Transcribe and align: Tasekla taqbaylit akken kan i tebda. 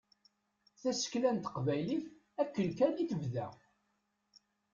Tasekla 0.81 1.31
taqbaylit 1.43 2.05
akken 2.41 2.67
kan 2.77 2.93
i 3.01 3.05
tebda. 3.11 3.47